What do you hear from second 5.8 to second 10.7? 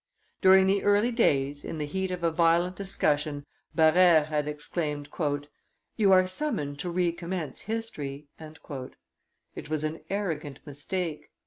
"You are summoned to recommence history." It was an arrogant